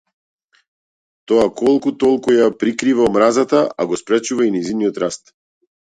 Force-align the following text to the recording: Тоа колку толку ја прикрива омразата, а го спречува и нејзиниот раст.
Тоа 1.31 1.43
колку 1.59 1.93
толку 2.03 2.35
ја 2.37 2.47
прикрива 2.63 3.07
омразата, 3.11 3.61
а 3.81 3.87
го 3.93 4.01
спречува 4.05 4.49
и 4.49 4.55
нејзиниот 4.57 5.03
раст. 5.05 5.35